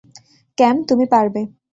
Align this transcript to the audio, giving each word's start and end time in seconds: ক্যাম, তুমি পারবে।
ক্যাম, 0.57 0.75
তুমি 0.83 1.05
পারবে। 1.05 1.41